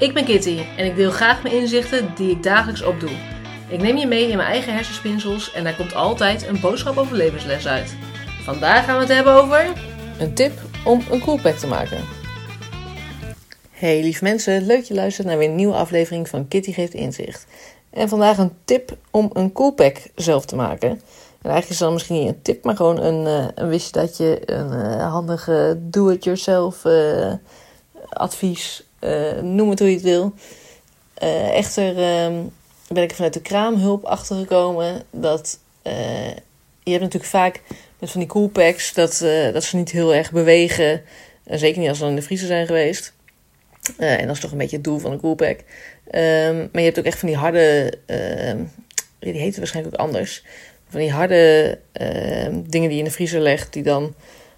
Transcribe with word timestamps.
Ik 0.00 0.14
ben 0.14 0.24
Kitty 0.24 0.58
en 0.76 0.84
ik 0.84 0.96
deel 0.96 1.10
graag 1.10 1.42
mijn 1.42 1.54
inzichten 1.54 2.14
die 2.14 2.30
ik 2.30 2.42
dagelijks 2.42 2.82
opdoe. 2.82 3.10
Ik 3.68 3.82
neem 3.82 3.96
je 3.96 4.06
mee 4.06 4.28
in 4.28 4.36
mijn 4.36 4.48
eigen 4.48 4.74
hersenspinsels 4.74 5.52
en 5.52 5.64
daar 5.64 5.76
komt 5.76 5.94
altijd 5.94 6.46
een 6.46 6.60
boodschap 6.60 6.96
over 6.96 7.16
levensles 7.16 7.66
uit. 7.66 7.96
Vandaag 8.42 8.84
gaan 8.84 8.94
we 8.94 9.00
het 9.00 9.12
hebben 9.12 9.32
over... 9.32 9.72
Een 10.18 10.34
tip 10.34 10.52
om 10.84 11.02
een 11.10 11.20
coolpack 11.20 11.54
te 11.54 11.66
maken. 11.66 12.04
Hey 13.70 14.02
lieve 14.02 14.24
mensen, 14.24 14.66
leuk 14.66 14.84
je 14.84 14.94
luistert 14.94 15.26
naar 15.26 15.38
weer 15.38 15.48
een 15.48 15.54
nieuwe 15.54 15.74
aflevering 15.74 16.28
van 16.28 16.48
Kitty 16.48 16.72
Geeft 16.72 16.94
Inzicht. 16.94 17.46
En 17.90 18.08
vandaag 18.08 18.38
een 18.38 18.52
tip 18.64 18.96
om 19.10 19.30
een 19.32 19.52
coolpack 19.52 19.96
zelf 20.14 20.44
te 20.44 20.56
maken. 20.56 20.88
En 20.88 21.50
eigenlijk 21.50 21.70
is 21.70 21.78
dan 21.78 21.92
misschien 21.92 22.20
niet 22.20 22.28
een 22.28 22.42
tip, 22.42 22.64
maar 22.64 22.76
gewoon 22.76 22.98
een, 22.98 23.26
uh, 23.26 23.48
een 23.54 23.68
wist 23.68 23.94
dat 23.94 24.16
je 24.16 24.42
een 24.44 24.72
uh, 24.72 25.10
handige 25.10 25.78
do-it-yourself 25.80 26.84
uh, 26.84 27.32
advies, 28.08 28.84
noem 29.42 29.70
het 29.70 29.78
hoe 29.78 29.88
je 29.88 29.94
het 29.94 30.02
wil. 30.02 30.34
echter 31.52 31.98
ehm, 31.98 32.42
ben 32.88 33.02
ik 33.02 33.14
vanuit 33.14 33.34
de 33.34 33.40
kraamhulp 33.40 34.04
achtergekomen 34.04 35.02
dat 35.10 35.58
je 36.82 36.90
hebt 36.90 37.02
natuurlijk 37.02 37.24
vaak 37.24 37.60
met 37.98 38.10
van 38.10 38.20
die 38.20 38.28
coolpacks 38.28 38.94
dat, 38.94 39.24
dat 39.52 39.64
ze 39.64 39.76
niet 39.76 39.90
heel 39.90 40.14
erg 40.14 40.32
bewegen. 40.32 41.02
zeker 41.44 41.80
niet 41.80 41.88
als 41.88 41.98
ze 41.98 42.06
in 42.06 42.14
de 42.14 42.22
vriezer 42.22 42.46
zijn 42.46 42.66
geweest. 42.66 43.12
en 43.96 44.26
dat 44.26 44.36
is 44.36 44.42
toch 44.42 44.52
een 44.52 44.58
beetje 44.58 44.76
het 44.76 44.84
doel 44.84 44.98
van 44.98 45.12
een 45.12 45.20
coolpack. 45.20 45.58
Um, 46.14 46.56
maar 46.56 46.82
je 46.82 46.88
hebt 46.88 46.98
ook 46.98 47.04
echt 47.04 47.18
van 47.18 47.28
die 47.28 47.36
harde, 47.36 47.92
uh, 48.06 48.64
die 49.18 49.32
heten 49.32 49.58
waarschijnlijk 49.58 49.94
ook 49.94 50.06
anders. 50.06 50.44
Van 50.88 51.00
die 51.00 51.10
harde 51.10 51.78
dingen 52.52 52.70
die 52.70 52.90
je 52.90 52.98
in 52.98 53.04
de 53.04 53.10
vriezer 53.10 53.40
legt, 53.40 53.72
die 53.72 53.82
dan 53.82 54.14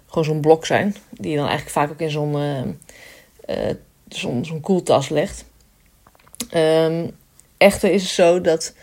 gewoon 0.07 0.23
zo'n 0.23 0.41
blok 0.41 0.65
zijn. 0.65 0.95
Die 1.09 1.31
je 1.31 1.37
dan 1.37 1.47
eigenlijk 1.47 1.75
vaak 1.77 1.91
ook 1.91 1.99
in 1.99 2.09
zo'n 2.09 2.77
zo'n 4.15 4.61
koeltas 4.61 5.09
legt. 5.09 5.45
Um, 6.55 7.11
echter 7.57 7.91
is 7.91 8.01
het 8.01 8.11
zo 8.11 8.41
dat 8.41 8.73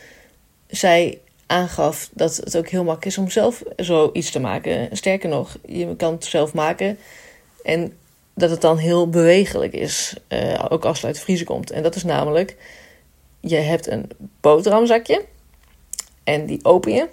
zij 0.66 1.18
aangaf 1.46 2.10
dat 2.12 2.36
het 2.36 2.56
ook 2.56 2.68
heel 2.68 2.84
makkelijk 2.84 3.06
is 3.06 3.18
om 3.18 3.30
zelf 3.30 3.62
zoiets 3.76 4.30
te 4.30 4.40
maken. 4.40 4.96
Sterker 4.96 5.28
nog, 5.28 5.56
je 5.66 5.96
kan 5.96 6.12
het 6.12 6.24
zelf 6.24 6.54
maken. 6.54 6.98
En 7.62 7.92
dat 8.34 8.50
het 8.50 8.60
dan 8.60 8.76
heel 8.76 9.08
bewegelijk 9.08 9.72
is, 9.72 10.14
uh, 10.28 10.64
ook 10.68 10.84
als 10.84 10.96
het 10.96 11.06
uit 11.06 11.14
de 11.14 11.20
vriezer 11.20 11.46
komt. 11.46 11.70
En 11.70 11.82
dat 11.82 11.94
is 11.94 12.04
namelijk, 12.04 12.56
je 13.40 13.56
hebt 13.56 13.86
een 13.86 14.10
boterhamzakje 14.40 15.24
en 16.24 16.46
die 16.46 16.64
open 16.64 16.92
je 16.92 17.08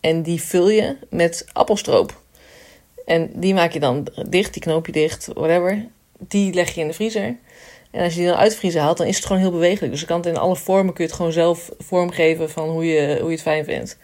en 0.00 0.22
die 0.22 0.42
vul 0.42 0.68
je 0.68 0.96
met 1.10 1.46
appelstroop. 1.52 2.20
En 3.06 3.30
die 3.34 3.54
maak 3.54 3.72
je 3.72 3.80
dan 3.80 4.08
dicht, 4.28 4.52
die 4.52 4.62
knoop 4.62 4.86
je 4.86 4.92
dicht, 4.92 5.26
whatever. 5.26 5.86
Die 6.28 6.54
leg 6.54 6.74
je 6.74 6.80
in 6.80 6.86
de 6.86 6.92
vriezer. 6.92 7.36
En 7.90 8.04
als 8.04 8.12
je 8.12 8.18
die 8.18 8.28
dan 8.28 8.38
uit 8.38 8.50
de 8.50 8.56
vriezer 8.56 8.80
haalt, 8.80 8.96
dan 8.96 9.06
is 9.06 9.16
het 9.16 9.26
gewoon 9.26 9.42
heel 9.42 9.50
bewegelijk. 9.50 9.92
Dus 9.92 10.00
je 10.00 10.06
kan 10.06 10.16
het 10.16 10.26
in 10.26 10.36
alle 10.36 10.56
vormen, 10.56 10.94
kun 10.94 11.04
je 11.04 11.10
het 11.10 11.18
gewoon 11.18 11.32
zelf 11.32 11.70
vormgeven 11.78 12.50
van 12.50 12.68
hoe 12.68 12.86
je, 12.86 13.16
hoe 13.20 13.28
je 13.28 13.34
het 13.34 13.42
fijn 13.42 13.64
vindt. 13.64 13.98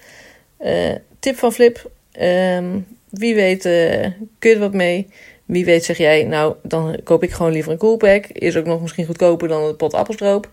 Uh, 0.60 0.94
tip 1.20 1.36
van 1.36 1.52
Flip, 1.52 1.90
um, 2.20 2.86
wie 3.08 3.34
weet 3.34 3.64
uh, 3.64 4.06
kun 4.38 4.50
je 4.50 4.54
er 4.54 4.58
wat 4.58 4.72
mee. 4.72 5.08
Wie 5.44 5.64
weet 5.64 5.84
zeg 5.84 5.98
jij, 5.98 6.24
nou, 6.24 6.54
dan 6.62 6.98
koop 7.04 7.22
ik 7.22 7.30
gewoon 7.30 7.52
liever 7.52 7.72
een 7.72 7.78
coolpack. 7.78 8.26
Is 8.26 8.56
ook 8.56 8.66
nog 8.66 8.80
misschien 8.80 9.06
goedkoper 9.06 9.48
dan 9.48 9.62
een 9.62 9.76
pot 9.76 9.94
appelstroop. 9.94 10.50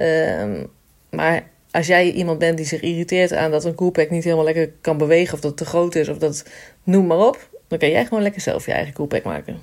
Um, 0.00 0.70
maar 1.10 1.48
als 1.70 1.86
jij 1.86 2.10
iemand 2.10 2.38
bent 2.38 2.56
die 2.56 2.66
zich 2.66 2.80
irriteert 2.80 3.32
aan 3.32 3.50
dat 3.50 3.64
een 3.64 3.74
coolpack 3.74 4.10
niet 4.10 4.24
helemaal 4.24 4.44
lekker 4.44 4.72
kan 4.80 4.98
bewegen... 4.98 5.34
of 5.34 5.40
dat 5.40 5.50
het 5.50 5.58
te 5.58 5.64
groot 5.64 5.94
is 5.94 6.08
of 6.08 6.18
dat, 6.18 6.44
noem 6.82 7.06
maar 7.06 7.26
op... 7.26 7.48
dan 7.68 7.78
kan 7.78 7.90
jij 7.90 8.04
gewoon 8.04 8.22
lekker 8.22 8.40
zelf 8.40 8.66
je 8.66 8.72
eigen 8.72 8.94
coolpack 8.94 9.22
maken. 9.22 9.62